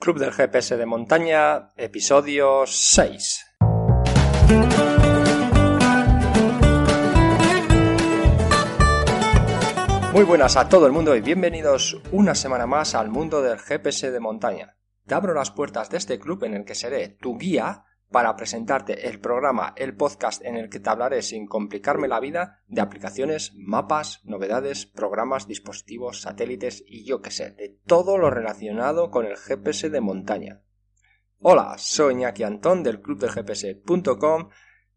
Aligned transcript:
Club 0.00 0.20
del 0.20 0.30
GPS 0.30 0.76
de 0.76 0.86
Montaña, 0.86 1.70
episodio 1.76 2.64
6. 2.66 3.46
Muy 10.12 10.22
buenas 10.22 10.56
a 10.56 10.68
todo 10.68 10.86
el 10.86 10.92
mundo 10.92 11.16
y 11.16 11.20
bienvenidos 11.20 12.00
una 12.12 12.36
semana 12.36 12.68
más 12.68 12.94
al 12.94 13.08
mundo 13.08 13.42
del 13.42 13.58
GPS 13.58 14.12
de 14.12 14.20
montaña. 14.20 14.76
Te 15.04 15.16
abro 15.16 15.34
las 15.34 15.50
puertas 15.50 15.90
de 15.90 15.96
este 15.96 16.20
club 16.20 16.44
en 16.44 16.54
el 16.54 16.64
que 16.64 16.76
seré 16.76 17.08
tu 17.08 17.36
guía 17.36 17.82
para 18.10 18.36
presentarte 18.36 19.08
el 19.08 19.20
programa, 19.20 19.74
el 19.76 19.94
podcast 19.94 20.44
en 20.44 20.56
el 20.56 20.70
que 20.70 20.80
te 20.80 20.88
hablaré 20.88 21.22
sin 21.22 21.46
complicarme 21.46 22.08
la 22.08 22.20
vida 22.20 22.62
de 22.66 22.80
aplicaciones, 22.80 23.52
mapas, 23.54 24.24
novedades, 24.24 24.86
programas, 24.86 25.46
dispositivos, 25.46 26.22
satélites 26.22 26.82
y 26.86 27.04
yo 27.04 27.20
que 27.20 27.30
sé, 27.30 27.50
de 27.50 27.78
todo 27.86 28.16
lo 28.16 28.30
relacionado 28.30 29.10
con 29.10 29.26
el 29.26 29.36
GPS 29.36 29.90
de 29.90 30.00
montaña. 30.00 30.62
Hola, 31.40 31.76
soy 31.78 32.14
Iñaki 32.14 32.42
Antón 32.42 32.82
del 32.82 33.00
club 33.00 33.20
del 33.20 33.30
GPS.com 33.30 34.48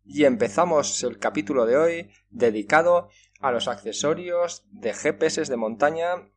y 0.03 0.25
empezamos 0.25 1.03
el 1.03 1.19
capítulo 1.19 1.65
de 1.65 1.77
hoy 1.77 2.11
dedicado 2.29 3.09
a 3.39 3.51
los 3.51 3.67
accesorios 3.67 4.65
de 4.71 4.93
GPS 4.93 5.43
de 5.45 5.57
montaña, 5.57 6.31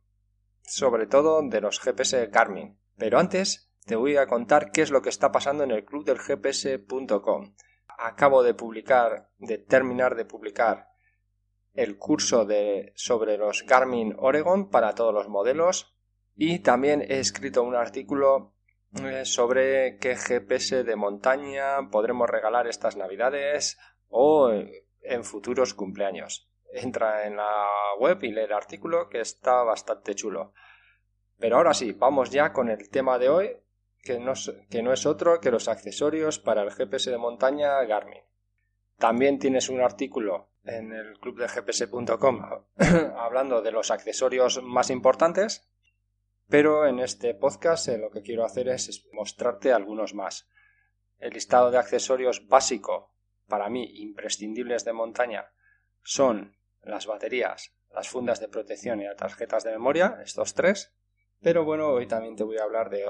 sobre 0.61 1.07
todo 1.07 1.41
de 1.41 1.61
los 1.61 1.79
GPS 1.79 2.27
Garmin. 2.27 2.77
Pero 2.97 3.19
antes 3.19 3.64
te 3.85 3.95
voy 3.95 4.17
a 4.17 4.27
contar 4.27 4.71
qué 4.71 4.81
es 4.81 4.91
lo 4.91 5.01
que 5.01 5.09
está 5.09 5.31
pasando 5.31 5.63
en 5.63 5.71
el 5.71 5.85
club 5.85 6.05
del 6.05 6.17
gps.com. 6.17 7.55
Acabo 7.97 8.43
de 8.43 8.53
publicar, 8.53 9.29
de 9.37 9.57
terminar 9.59 10.15
de 10.15 10.25
publicar 10.25 10.89
el 11.73 11.97
curso 11.97 12.45
de, 12.45 12.93
sobre 12.95 13.37
los 13.37 13.63
Garmin 13.65 14.15
Oregon 14.17 14.69
para 14.69 14.95
todos 14.95 15.13
los 15.13 15.29
modelos 15.29 15.95
y 16.35 16.59
también 16.59 17.01
he 17.01 17.19
escrito 17.19 17.63
un 17.63 17.75
artículo 17.75 18.55
eh, 19.03 19.25
sobre 19.25 19.97
qué 19.99 20.15
GPS 20.15 20.83
de 20.83 20.95
montaña 20.95 21.89
podremos 21.91 22.29
regalar 22.29 22.67
estas 22.67 22.97
navidades 22.97 23.77
o 24.07 24.51
en 24.51 25.23
futuros 25.23 25.73
cumpleaños. 25.73 26.49
Entra 26.71 27.25
en 27.27 27.37
la 27.37 27.67
web 27.99 28.21
y 28.23 28.31
lee 28.31 28.41
el 28.41 28.53
artículo 28.53 29.07
que 29.09 29.21
está 29.21 29.63
bastante 29.63 30.15
chulo. 30.15 30.53
Pero 31.37 31.57
ahora 31.57 31.73
sí, 31.73 31.91
vamos 31.91 32.31
ya 32.31 32.51
con 32.51 32.69
el 32.69 32.89
tema 32.89 33.19
de 33.19 33.29
hoy, 33.29 33.57
que 34.05 34.19
no, 34.19 34.93
es 34.93 35.05
otro 35.07 35.41
que 35.41 35.49
los 35.49 35.67
accesorios 35.67 36.37
para 36.39 36.61
el 36.61 36.71
GPS 36.71 37.09
de 37.09 37.17
montaña 37.17 37.83
Garmin. 37.85 38.21
También 38.99 39.39
tienes 39.39 39.67
un 39.67 39.81
artículo 39.81 40.51
en 40.63 40.93
el 40.93 41.19
club 41.19 41.39
de 41.39 41.47
gps.com 41.47 42.39
hablando 43.17 43.63
de 43.63 43.71
los 43.71 43.89
accesorios 43.89 44.61
más 44.61 44.91
importantes, 44.91 45.67
pero 46.47 46.85
en 46.85 46.99
este 46.99 47.33
podcast 47.33 47.87
eh, 47.87 47.97
lo 47.97 48.11
que 48.11 48.21
quiero 48.21 48.45
hacer 48.45 48.67
es 48.67 49.07
mostrarte 49.11 49.73
algunos 49.73 50.13
más. 50.13 50.47
El 51.17 51.33
listado 51.33 51.71
de 51.71 51.79
accesorios 51.79 52.47
básico, 52.47 53.15
para 53.47 53.69
mí 53.69 54.01
imprescindibles 54.01 54.85
de 54.85 54.93
montaña, 54.93 55.51
son 56.03 56.55
las 56.83 57.07
baterías, 57.07 57.75
las 57.91 58.07
fundas 58.07 58.39
de 58.39 58.49
protección 58.49 59.01
y 59.01 59.05
las 59.05 59.17
tarjetas 59.17 59.63
de 59.63 59.71
memoria, 59.71 60.19
estos 60.23 60.53
tres, 60.53 60.95
pero 61.41 61.65
bueno, 61.65 61.89
hoy 61.89 62.05
también 62.05 62.35
te 62.35 62.43
voy 62.43 62.59
a 62.59 62.63
hablar 62.63 62.91
de 62.91 63.03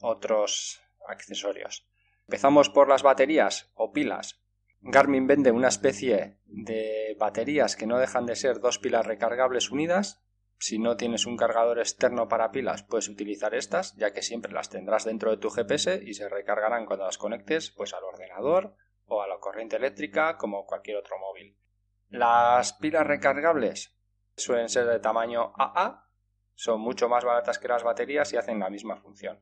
otros 0.00 0.80
accesorios. 1.06 1.86
Empezamos 2.26 2.68
por 2.68 2.88
las 2.88 3.02
baterías 3.02 3.70
o 3.74 3.92
pilas. 3.92 4.40
Garmin 4.80 5.26
vende 5.26 5.50
una 5.50 5.68
especie 5.68 6.38
de 6.44 7.16
baterías 7.18 7.74
que 7.74 7.86
no 7.86 7.98
dejan 7.98 8.26
de 8.26 8.36
ser 8.36 8.60
dos 8.60 8.78
pilas 8.78 9.06
recargables 9.06 9.70
unidas. 9.70 10.22
Si 10.58 10.78
no 10.78 10.96
tienes 10.96 11.26
un 11.26 11.36
cargador 11.36 11.78
externo 11.78 12.28
para 12.28 12.50
pilas, 12.50 12.82
puedes 12.82 13.08
utilizar 13.08 13.54
estas, 13.54 13.96
ya 13.96 14.12
que 14.12 14.22
siempre 14.22 14.52
las 14.52 14.70
tendrás 14.70 15.04
dentro 15.04 15.30
de 15.30 15.38
tu 15.38 15.50
GPS 15.50 16.00
y 16.04 16.14
se 16.14 16.28
recargarán 16.28 16.84
cuando 16.84 17.06
las 17.06 17.18
conectes 17.18 17.70
pues 17.70 17.94
al 17.94 18.04
ordenador 18.04 18.74
o 19.06 19.22
a 19.22 19.28
la 19.28 19.38
corriente 19.38 19.76
eléctrica 19.76 20.36
como 20.36 20.66
cualquier 20.66 20.98
otro 20.98 21.16
móvil. 21.18 21.56
Las 22.08 22.72
pilas 22.74 23.06
recargables 23.06 23.96
suelen 24.36 24.68
ser 24.68 24.86
de 24.86 25.00
tamaño 25.00 25.52
AA, 25.56 26.04
son 26.54 26.80
mucho 26.80 27.08
más 27.08 27.24
baratas 27.24 27.58
que 27.58 27.68
las 27.68 27.84
baterías 27.84 28.32
y 28.32 28.36
hacen 28.36 28.58
la 28.58 28.70
misma 28.70 28.96
función. 28.96 29.40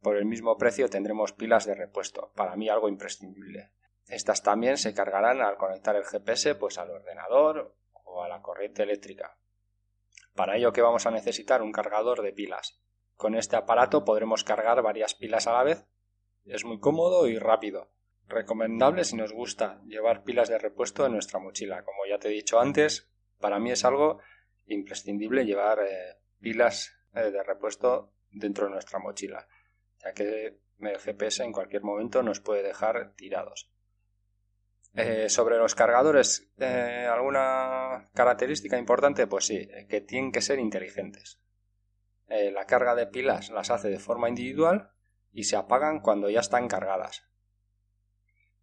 Por 0.00 0.16
el 0.16 0.26
mismo 0.26 0.56
precio 0.56 0.88
tendremos 0.88 1.32
pilas 1.32 1.66
de 1.66 1.74
repuesto, 1.74 2.32
para 2.36 2.54
mí 2.54 2.68
algo 2.68 2.88
imprescindible. 2.88 3.72
Estas 4.06 4.42
también 4.42 4.78
se 4.78 4.94
cargarán 4.94 5.40
al 5.40 5.56
conectar 5.56 5.96
el 5.96 6.04
GPS 6.04 6.54
pues 6.54 6.78
al 6.78 6.90
ordenador 6.90 7.74
o 8.04 8.22
a 8.22 8.28
la 8.28 8.40
corriente 8.40 8.84
eléctrica. 8.84 9.36
Para 10.34 10.56
ello 10.56 10.72
que 10.72 10.82
vamos 10.82 11.06
a 11.06 11.10
necesitar 11.10 11.62
un 11.62 11.72
cargador 11.72 12.22
de 12.22 12.32
pilas. 12.32 12.80
Con 13.16 13.34
este 13.34 13.56
aparato 13.56 14.04
podremos 14.04 14.44
cargar 14.44 14.80
varias 14.82 15.14
pilas 15.14 15.48
a 15.48 15.52
la 15.52 15.64
vez. 15.64 15.84
Es 16.44 16.64
muy 16.64 16.78
cómodo 16.78 17.26
y 17.26 17.38
rápido. 17.38 17.90
Recomendable 18.28 19.02
si 19.02 19.16
nos 19.16 19.32
gusta 19.32 19.82
llevar 19.84 20.22
pilas 20.22 20.48
de 20.48 20.58
repuesto 20.58 21.04
en 21.04 21.12
nuestra 21.12 21.40
mochila. 21.40 21.84
Como 21.84 22.06
ya 22.08 22.18
te 22.18 22.28
he 22.28 22.32
dicho 22.32 22.60
antes, 22.60 23.10
para 23.40 23.58
mí 23.58 23.72
es 23.72 23.84
algo 23.84 24.20
imprescindible 24.66 25.44
llevar 25.44 25.80
eh, 25.80 26.18
pilas 26.40 26.94
eh, 27.14 27.32
de 27.32 27.42
repuesto 27.42 28.12
dentro 28.30 28.66
de 28.66 28.72
nuestra 28.72 29.00
mochila 29.00 29.48
ya 30.04 30.12
que 30.12 30.58
el 30.80 30.98
GPS 30.98 31.44
en 31.44 31.52
cualquier 31.52 31.82
momento 31.82 32.22
nos 32.22 32.40
puede 32.40 32.62
dejar 32.62 33.14
tirados. 33.14 33.70
Eh, 34.94 35.28
sobre 35.28 35.58
los 35.58 35.74
cargadores, 35.74 36.50
eh, 36.58 37.06
¿alguna 37.10 38.10
característica 38.14 38.78
importante? 38.78 39.26
Pues 39.26 39.46
sí, 39.46 39.68
que 39.88 40.00
tienen 40.00 40.32
que 40.32 40.40
ser 40.40 40.58
inteligentes. 40.58 41.40
Eh, 42.28 42.50
la 42.50 42.66
carga 42.66 42.94
de 42.94 43.06
pilas 43.06 43.50
las 43.50 43.70
hace 43.70 43.88
de 43.88 43.98
forma 43.98 44.28
individual 44.28 44.90
y 45.32 45.44
se 45.44 45.56
apagan 45.56 46.00
cuando 46.00 46.30
ya 46.30 46.40
están 46.40 46.68
cargadas. 46.68 47.24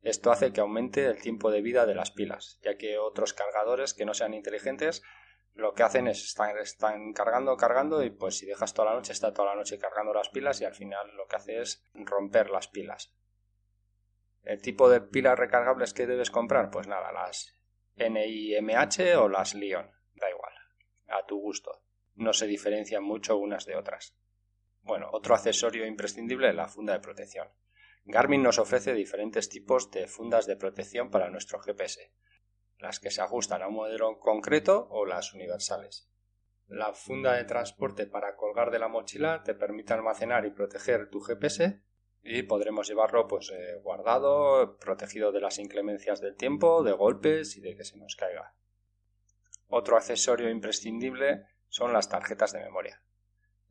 Esto 0.01 0.31
hace 0.31 0.53
que 0.53 0.61
aumente 0.61 1.05
el 1.05 1.19
tiempo 1.19 1.49
de 1.49 1.61
vida 1.61 1.85
de 1.85 1.95
las 1.95 2.11
pilas, 2.11 2.59
ya 2.61 2.77
que 2.77 2.99
otros 2.99 3.33
cargadores 3.33 3.93
que 3.93 4.05
no 4.05 4.13
sean 4.13 4.35
inteligentes 4.35 5.01
lo 5.55 5.73
que 5.73 5.83
hacen 5.83 6.07
es 6.07 6.23
están, 6.23 6.57
están 6.57 7.13
cargando, 7.13 7.55
cargando 7.55 8.03
y 8.03 8.09
pues 8.09 8.37
si 8.37 8.45
dejas 8.45 8.73
toda 8.73 8.89
la 8.89 8.95
noche 8.95 9.13
está 9.13 9.33
toda 9.33 9.49
la 9.49 9.55
noche 9.55 9.79
cargando 9.79 10.13
las 10.13 10.29
pilas 10.29 10.59
y 10.61 10.65
al 10.65 10.75
final 10.75 11.15
lo 11.15 11.27
que 11.27 11.37
hace 11.37 11.61
es 11.61 11.83
romper 11.93 12.49
las 12.49 12.67
pilas. 12.67 13.15
El 14.43 14.61
tipo 14.61 14.89
de 14.89 15.01
pilas 15.01 15.39
recargables 15.39 15.93
que 15.93 16.05
debes 16.05 16.29
comprar, 16.29 16.69
pues 16.69 16.87
nada, 16.87 17.11
las 17.11 17.57
NIMH 17.95 19.15
o 19.17 19.29
las 19.29 19.55
Lion, 19.55 19.89
da 20.13 20.29
igual, 20.29 20.53
a 21.07 21.25
tu 21.25 21.39
gusto. 21.39 21.83
No 22.15 22.33
se 22.33 22.47
diferencian 22.47 23.03
mucho 23.03 23.37
unas 23.37 23.65
de 23.65 23.75
otras. 23.75 24.15
Bueno, 24.81 25.09
otro 25.11 25.35
accesorio 25.35 25.85
imprescindible 25.87 26.49
es 26.49 26.55
la 26.55 26.67
funda 26.67 26.93
de 26.93 26.99
protección. 26.99 27.47
Garmin 28.03 28.43
nos 28.43 28.59
ofrece 28.59 28.93
diferentes 28.93 29.49
tipos 29.49 29.89
de 29.89 30.07
fundas 30.07 30.45
de 30.45 30.57
protección 30.57 31.09
para 31.09 31.29
nuestro 31.29 31.59
GPS 31.59 32.11
las 32.79 32.99
que 32.99 33.11
se 33.11 33.21
ajustan 33.21 33.61
a 33.61 33.67
un 33.67 33.75
modelo 33.75 34.19
concreto 34.19 34.87
o 34.89 35.05
las 35.05 35.33
universales. 35.33 36.09
La 36.67 36.93
funda 36.93 37.33
de 37.33 37.43
transporte 37.43 38.07
para 38.07 38.35
colgar 38.35 38.71
de 38.71 38.79
la 38.79 38.87
mochila 38.87 39.43
te 39.43 39.53
permite 39.53 39.93
almacenar 39.93 40.45
y 40.45 40.51
proteger 40.51 41.09
tu 41.09 41.19
GPS 41.21 41.81
y 42.23 42.41
podremos 42.43 42.87
llevarlo 42.87 43.27
pues 43.27 43.51
eh, 43.51 43.75
guardado, 43.83 44.79
protegido 44.79 45.31
de 45.31 45.41
las 45.41 45.59
inclemencias 45.59 46.21
del 46.21 46.35
tiempo, 46.35 46.83
de 46.83 46.91
golpes 46.91 47.55
y 47.55 47.61
de 47.61 47.75
que 47.75 47.83
se 47.83 47.97
nos 47.97 48.15
caiga. 48.15 48.55
Otro 49.67 49.95
accesorio 49.95 50.49
imprescindible 50.49 51.45
son 51.67 51.93
las 51.93 52.09
tarjetas 52.09 52.51
de 52.51 52.61
memoria. 52.61 53.03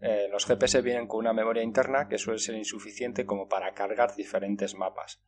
Eh, 0.01 0.29
los 0.31 0.47
GPS 0.47 0.83
vienen 0.83 1.09
con 1.09 1.21
una 1.21 1.33
memoria 1.33 1.63
interna 1.63 2.09
que 2.09 2.19
suele 2.19 2.39
ser 2.39 2.55
insuficiente 2.55 3.27
como 3.27 3.49
para 3.49 3.75
cargar 3.75 4.15
diferentes 4.15 4.75
mapas. 4.75 5.21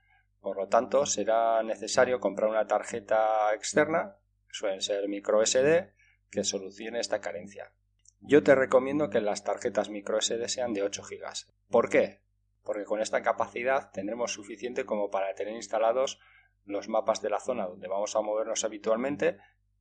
Por 0.46 0.58
lo 0.58 0.68
tanto, 0.68 1.06
será 1.06 1.60
necesario 1.64 2.20
comprar 2.20 2.48
una 2.48 2.68
tarjeta 2.68 3.52
externa, 3.52 4.16
suelen 4.48 4.80
ser 4.80 5.08
micro 5.08 5.44
SD, 5.44 5.92
que 6.30 6.44
solucione 6.44 7.00
esta 7.00 7.20
carencia. 7.20 7.72
Yo 8.20 8.44
te 8.44 8.54
recomiendo 8.54 9.10
que 9.10 9.20
las 9.20 9.42
tarjetas 9.42 9.90
micro 9.90 10.20
SD 10.20 10.48
sean 10.48 10.72
de 10.72 10.84
8 10.84 11.02
GB. 11.02 11.52
¿Por 11.68 11.88
qué? 11.88 12.22
Porque 12.62 12.84
con 12.84 13.00
esta 13.00 13.22
capacidad 13.22 13.90
tendremos 13.90 14.34
suficiente 14.34 14.86
como 14.86 15.10
para 15.10 15.34
tener 15.34 15.56
instalados 15.56 16.20
los 16.64 16.88
mapas 16.88 17.20
de 17.20 17.30
la 17.30 17.40
zona 17.40 17.66
donde 17.66 17.88
vamos 17.88 18.14
a 18.14 18.20
movernos 18.20 18.62
habitualmente 18.62 19.38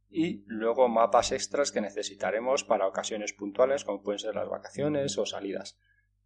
y 0.10 0.46
luego 0.48 0.88
mapas 0.88 1.32
extras 1.32 1.72
que 1.72 1.82
necesitaremos 1.82 2.64
para 2.64 2.88
ocasiones 2.88 3.34
puntuales 3.34 3.86
como 3.86 4.02
pueden 4.02 4.18
ser 4.18 4.34
las 4.34 4.50
vacaciones 4.50 5.16
o 5.20 5.28
salidas. 5.28 5.78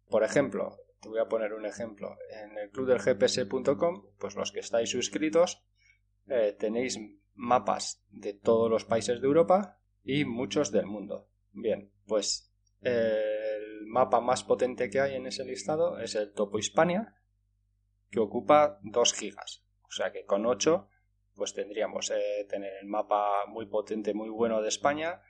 Por 0.08 0.24
ejemplo, 0.24 0.78
te 1.00 1.08
voy 1.08 1.18
a 1.18 1.28
poner 1.28 1.54
un 1.54 1.66
ejemplo. 1.66 2.16
En 2.30 2.58
el 2.58 2.70
club 2.70 2.86
del 2.86 2.98
gps.com, 2.98 4.06
pues 4.18 4.36
los 4.36 4.52
que 4.52 4.60
estáis 4.60 4.90
suscritos 4.90 5.64
eh, 6.26 6.54
tenéis 6.58 6.98
mapas 7.34 8.04
de 8.10 8.34
todos 8.34 8.70
los 8.70 8.84
países 8.84 9.20
de 9.20 9.26
Europa 9.26 9.80
y 10.02 10.24
muchos 10.24 10.70
del 10.70 10.86
mundo. 10.86 11.28
Bien, 11.52 11.92
pues 12.06 12.52
el 12.80 13.86
mapa 13.86 14.20
más 14.20 14.44
potente 14.44 14.90
que 14.90 15.00
hay 15.00 15.16
en 15.16 15.26
ese 15.26 15.44
listado 15.44 15.98
es 15.98 16.14
el 16.14 16.32
Topo 16.32 16.58
Hispania, 16.58 17.16
que 18.10 18.20
ocupa 18.20 18.78
2 18.82 19.14
gigas. 19.14 19.64
O 19.82 19.90
sea 19.90 20.12
que 20.12 20.24
con 20.24 20.46
8 20.46 20.88
pues 21.34 21.54
tendríamos 21.54 22.10
eh, 22.10 22.46
tener 22.50 22.72
el 22.82 22.86
mapa 22.86 23.46
muy 23.46 23.64
potente, 23.66 24.12
muy 24.12 24.28
bueno 24.28 24.60
de 24.60 24.68
España 24.68 25.22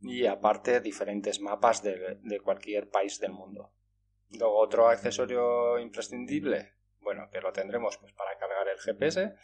y 0.00 0.24
aparte 0.24 0.80
diferentes 0.80 1.40
mapas 1.40 1.82
de 1.82 2.40
cualquier 2.42 2.88
país 2.88 3.18
del 3.18 3.32
mundo. 3.32 3.74
Luego 4.30 4.58
otro 4.58 4.88
accesorio 4.88 5.78
imprescindible, 5.78 6.74
bueno, 7.00 7.28
que 7.30 7.40
lo 7.40 7.52
tendremos 7.52 7.96
pues 7.98 8.12
para 8.12 8.36
cargar 8.36 8.68
el 8.68 8.78
GPS, 8.78 9.34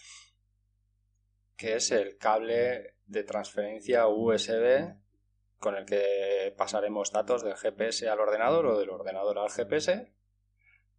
que 1.57 1.77
es 1.77 1.91
el 1.91 2.19
cable 2.19 2.97
de 3.07 3.25
transferencia 3.25 4.09
USB 4.09 4.95
con 5.59 5.77
el 5.77 5.87
que 5.87 6.55
pasaremos 6.59 7.11
datos 7.11 7.43
del 7.43 7.57
GPS 7.57 8.09
al 8.09 8.21
ordenador 8.21 8.67
o 8.67 8.79
del 8.79 8.91
ordenador 8.91 9.39
al 9.39 9.51
GPS 9.51 10.13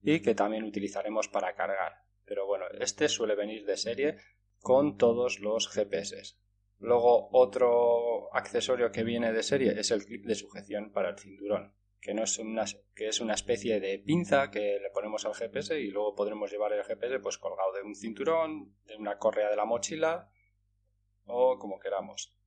y 0.02 0.22
que 0.22 0.34
también 0.34 0.64
utilizaremos 0.64 1.28
para 1.28 1.54
cargar. 1.54 2.06
Pero 2.26 2.48
bueno, 2.48 2.66
este 2.80 3.08
suele 3.08 3.36
venir 3.36 3.66
de 3.66 3.78
serie 3.78 4.18
con 4.60 4.98
todos 4.98 5.40
los 5.40 5.70
GPS. 5.70 6.38
Luego 6.80 7.30
otro 7.32 8.34
accesorio 8.34 8.92
que 8.92 9.04
viene 9.04 9.32
de 9.32 9.44
serie 9.44 9.80
es 9.80 9.92
el 9.92 10.04
clip 10.04 10.26
de 10.26 10.36
sujeción 10.36 10.92
para 10.92 11.10
el 11.10 11.20
cinturón, 11.20 11.76
que, 12.06 12.14
no 12.14 12.22
es 12.22 12.38
una, 12.38 12.66
que 12.94 13.08
es 13.08 13.20
una 13.20 13.34
especie 13.34 13.80
de 13.80 13.98
pinza 13.98 14.52
que 14.52 14.78
le 14.80 14.92
ponemos 14.94 15.26
al 15.26 15.34
GPS 15.34 15.80
y 15.80 15.90
luego 15.90 16.14
podremos 16.14 16.52
llevar 16.52 16.72
el 16.72 16.84
GPS 16.84 17.20
pues 17.20 17.40
colgado 17.40 17.74
de 17.74 17.82
un 17.82 17.96
cinturón, 17.96 18.76
de 18.86 18.96
una 18.96 19.18
correa 19.18 19.50
de 19.50 19.56
la 19.56 19.66
mochila 19.66 20.30
o 21.26 21.58
como 21.58 21.80
queramos. 21.80 22.38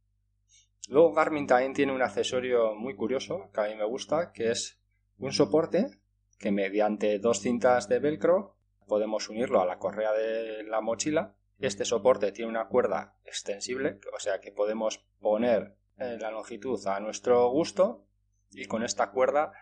Luego 0.89 1.13
Garmin 1.13 1.49
también 1.49 1.75
tiene 1.75 1.93
un 1.93 2.03
accesorio 2.03 2.77
muy 2.77 2.95
curioso 2.95 3.51
que 3.53 3.61
a 3.61 3.65
mí 3.65 3.75
me 3.75 3.85
gusta, 3.85 4.31
que 4.33 4.53
es 4.53 4.81
un 5.19 5.33
soporte 5.33 5.91
que 6.39 6.53
mediante 6.53 7.19
dos 7.19 7.41
cintas 7.41 7.89
de 7.89 7.99
velcro 7.99 8.57
podemos 8.87 9.29
unirlo 9.29 9.61
a 9.61 9.67
la 9.67 9.81
correa 9.81 10.13
de 10.13 10.63
la 10.63 10.81
mochila 10.81 11.35
este 11.59 11.85
soporte 11.85 12.31
tiene 12.31 12.51
una 12.51 12.69
cuerda 12.69 13.19
extensible, 13.25 13.99
o 14.15 14.21
sea 14.21 14.39
que 14.41 14.53
podemos 14.53 15.05
poner 15.19 15.75
eh, 15.97 16.17
la 16.21 16.31
longitud 16.31 16.81
a 16.87 17.01
nuestro 17.01 17.51
gusto 17.51 18.07
y 18.51 18.67
con 18.67 18.83
esta 18.83 19.11
cuerda 19.11 19.53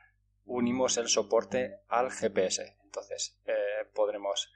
unimos 0.44 0.96
el 0.96 1.08
soporte 1.08 1.80
al 1.88 2.10
GPS. 2.10 2.76
Entonces 2.84 3.40
eh, 3.46 3.88
podremos 3.94 4.52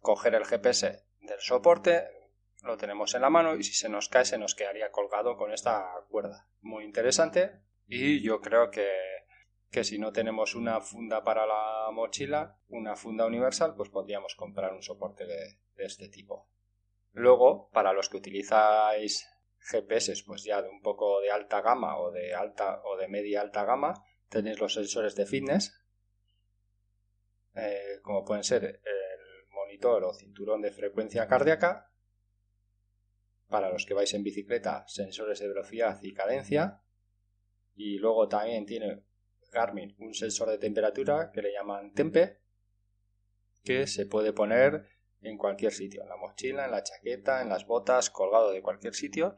coger 0.00 0.34
el 0.34 0.44
GPS 0.44 1.04
del 1.20 1.40
soporte, 1.40 2.08
lo 2.62 2.76
tenemos 2.76 3.14
en 3.14 3.22
la 3.22 3.30
mano 3.30 3.54
y 3.54 3.62
si 3.62 3.74
se 3.74 3.88
nos 3.88 4.08
cae 4.08 4.24
se 4.24 4.38
nos 4.38 4.54
quedaría 4.54 4.90
colgado 4.90 5.36
con 5.36 5.52
esta 5.52 5.88
cuerda. 6.08 6.48
Muy 6.60 6.84
interesante 6.84 7.62
y 7.86 8.20
yo 8.22 8.40
creo 8.40 8.70
que, 8.70 8.88
que 9.70 9.84
si 9.84 9.98
no 9.98 10.12
tenemos 10.12 10.54
una 10.54 10.80
funda 10.80 11.22
para 11.22 11.46
la 11.46 11.90
mochila, 11.92 12.58
una 12.68 12.96
funda 12.96 13.26
universal, 13.26 13.74
pues 13.76 13.88
podríamos 13.88 14.34
comprar 14.34 14.72
un 14.74 14.82
soporte 14.82 15.24
de, 15.26 15.58
de 15.76 15.84
este 15.84 16.08
tipo. 16.08 16.48
Luego, 17.12 17.70
para 17.70 17.92
los 17.92 18.08
que 18.08 18.18
utilizáis 18.18 19.28
GPS, 19.60 20.22
pues 20.26 20.44
ya 20.44 20.62
de 20.62 20.68
un 20.68 20.80
poco 20.80 21.20
de 21.20 21.30
alta 21.30 21.60
gama 21.60 21.98
o 21.98 22.10
de 22.10 22.34
alta 22.34 22.82
o 22.84 22.96
de 22.96 23.08
media 23.08 23.40
alta 23.40 23.64
gama, 23.64 23.94
tenéis 24.28 24.58
los 24.60 24.74
sensores 24.74 25.14
de 25.14 25.26
fitness, 25.26 25.84
eh, 27.54 28.00
como 28.02 28.24
pueden 28.24 28.44
ser 28.44 28.64
el 28.64 29.48
monitor 29.50 30.04
o 30.04 30.14
cinturón 30.14 30.62
de 30.62 30.70
frecuencia 30.70 31.26
cardíaca. 31.26 31.92
Para 33.48 33.70
los 33.70 33.86
que 33.86 33.94
vais 33.94 34.12
en 34.12 34.22
bicicleta, 34.22 34.86
sensores 34.86 35.38
de 35.40 35.48
velocidad 35.48 35.98
y 36.02 36.12
cadencia. 36.12 36.82
Y 37.74 37.98
luego 37.98 38.28
también 38.28 38.66
tiene 38.66 39.04
Garmin 39.50 39.96
un 39.98 40.14
sensor 40.14 40.50
de 40.50 40.58
temperatura 40.58 41.30
que 41.32 41.42
le 41.42 41.52
llaman 41.52 41.92
Tempe, 41.94 42.40
que 43.64 43.86
se 43.86 44.06
puede 44.06 44.32
poner 44.32 44.86
en 45.20 45.36
cualquier 45.36 45.72
sitio, 45.72 46.02
en 46.02 46.08
la 46.08 46.16
mochila, 46.16 46.64
en 46.64 46.70
la 46.70 46.82
chaqueta, 46.82 47.42
en 47.42 47.48
las 47.48 47.66
botas, 47.66 48.10
colgado 48.10 48.52
de 48.52 48.62
cualquier 48.62 48.94
sitio 48.94 49.34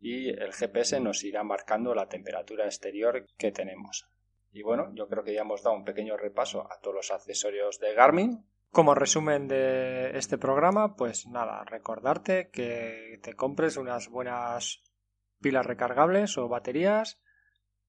y 0.00 0.28
el 0.28 0.52
GPS 0.52 1.00
nos 1.00 1.24
irá 1.24 1.42
marcando 1.42 1.94
la 1.94 2.08
temperatura 2.08 2.66
exterior 2.66 3.26
que 3.36 3.52
tenemos. 3.52 4.08
Y 4.52 4.62
bueno, 4.62 4.92
yo 4.94 5.08
creo 5.08 5.24
que 5.24 5.34
ya 5.34 5.42
hemos 5.42 5.62
dado 5.62 5.76
un 5.76 5.84
pequeño 5.84 6.16
repaso 6.16 6.70
a 6.70 6.80
todos 6.80 6.96
los 6.96 7.10
accesorios 7.10 7.78
de 7.80 7.94
Garmin. 7.94 8.44
Como 8.70 8.94
resumen 8.94 9.48
de 9.48 10.16
este 10.16 10.38
programa, 10.38 10.94
pues 10.94 11.26
nada, 11.26 11.64
recordarte 11.64 12.50
que 12.50 13.18
te 13.22 13.34
compres 13.34 13.76
unas 13.76 14.08
buenas 14.08 14.82
pilas 15.40 15.66
recargables 15.66 16.36
o 16.38 16.48
baterías, 16.48 17.20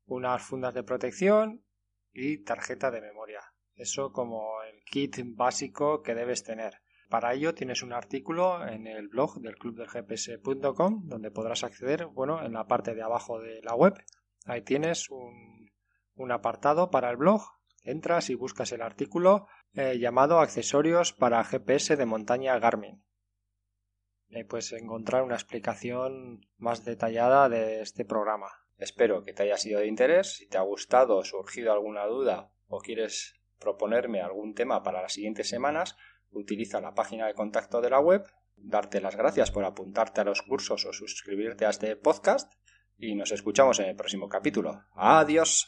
unas 0.06 0.42
fundas 0.42 0.74
de 0.74 0.84
protección 0.84 1.64
y 2.12 2.44
tarjeta 2.44 2.92
de 2.92 3.02
memoria. 3.02 3.42
Eso 3.76 4.12
como 4.12 4.64
el 4.64 4.84
kit 4.84 5.18
básico 5.36 6.02
que 6.02 6.16
debes 6.16 6.44
tener. 6.44 6.82
Para 7.10 7.34
ello 7.34 7.56
tienes 7.56 7.82
un 7.82 7.92
artículo 7.92 8.68
en 8.68 8.86
el 8.86 9.08
blog 9.08 9.42
del 9.42 9.58
clubdelgps.com 9.58 11.08
donde 11.08 11.32
podrás 11.32 11.64
acceder, 11.64 12.06
bueno, 12.06 12.46
en 12.46 12.54
la 12.54 12.68
parte 12.68 12.94
de 12.94 13.02
abajo 13.02 13.40
de 13.40 13.62
la 13.64 13.74
web. 13.74 13.96
Ahí 14.46 14.62
tienes 14.62 15.10
un, 15.10 16.32
apartado 16.32 16.92
para 16.92 17.10
el 17.10 17.18
blog. 17.18 17.42
Entras 17.84 18.30
y 18.30 18.36
buscas 18.36 18.72
el 18.74 18.84
artículo 18.84 19.48
eh, 19.74 19.98
llamado 19.98 20.40
Accesorios 20.40 21.14
para 21.14 21.44
GPS 21.44 21.96
de 21.96 22.06
montaña 22.06 22.60
Garmin. 22.60 23.04
Ahí 24.32 24.44
puedes 24.44 24.72
encontrar 24.74 25.24
una 25.24 25.36
explicación 25.36 26.46
más 26.58 26.86
detallada 26.86 27.50
de 27.50 27.82
este 27.82 28.06
programa. 28.06 28.52
Espero 28.78 29.24
que 29.24 29.34
te 29.34 29.44
haya 29.44 29.58
sido 29.58 29.80
de 29.80 29.88
interés. 29.88 30.36
Si 30.36 30.48
te 30.48 30.60
ha 30.60 30.62
gustado 30.62 31.24
surgido 31.24 31.74
alguna 31.74 32.06
duda 32.06 32.52
o 32.68 32.80
quieres 32.80 33.40
proponerme 33.60 34.22
algún 34.22 34.54
tema 34.54 34.84
para 34.84 35.02
las 35.02 35.14
siguientes 35.14 35.50
semanas, 35.50 35.98
utiliza 36.32 36.82
la 36.82 36.94
página 36.94 37.28
de 37.28 37.34
contacto 37.34 37.82
de 37.82 37.90
la 37.90 38.00
web, 38.00 38.24
darte 38.56 39.02
las 39.02 39.16
gracias 39.16 39.52
por 39.52 39.66
apuntarte 39.66 40.22
a 40.22 40.26
los 40.26 40.42
cursos 40.42 40.86
o 40.86 40.94
suscribirte 40.94 41.66
a 41.66 41.70
este 41.70 41.96
podcast 41.96 42.54
y 42.98 43.16
nos 43.16 43.32
escuchamos 43.32 43.80
en 43.80 43.88
el 43.88 43.96
próximo 43.96 44.28
capítulo. 44.28 44.84
Adiós. 44.96 45.68